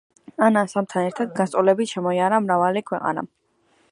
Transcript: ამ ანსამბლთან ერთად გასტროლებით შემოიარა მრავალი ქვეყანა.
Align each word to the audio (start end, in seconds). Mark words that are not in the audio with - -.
ამ 0.45 0.55
ანსამბლთან 0.61 1.05
ერთად 1.09 1.35
გასტროლებით 1.41 1.93
შემოიარა 1.97 2.41
მრავალი 2.47 2.85
ქვეყანა. 2.91 3.29